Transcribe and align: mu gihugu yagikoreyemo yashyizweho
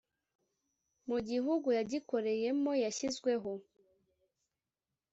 mu 1.07 1.17
gihugu 1.29 1.67
yagikoreyemo 1.77 2.71
yashyizweho 2.83 3.51